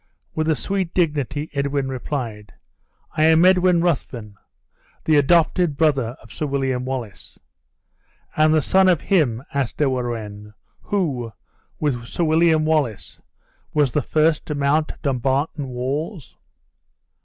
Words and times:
With 0.33 0.49
a 0.49 0.55
sweet 0.55 0.95
dignity, 0.95 1.51
Edwin 1.53 1.87
replied, 1.87 2.55
"I 3.15 3.25
am 3.25 3.45
Edwin 3.45 3.81
Ruthven, 3.83 4.35
the 5.05 5.15
adopted 5.15 5.77
brother 5.77 6.17
of 6.23 6.33
Sir 6.33 6.47
William 6.47 6.85
Wallace." 6.85 7.37
"And 8.35 8.51
the 8.51 8.63
son 8.63 8.89
of 8.89 8.99
him," 9.01 9.43
asked 9.53 9.77
De 9.77 9.87
Warenne, 9.87 10.55
"who, 10.81 11.33
with 11.79 12.07
Sir 12.07 12.23
William 12.23 12.65
Wallace, 12.65 13.19
was 13.75 13.91
the 13.91 14.01
first 14.01 14.47
to 14.47 14.55
mount 14.55 14.91
Dumbarton 15.03 15.67
walls?" 15.69 16.35